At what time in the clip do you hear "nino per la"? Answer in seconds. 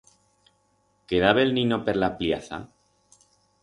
1.59-2.13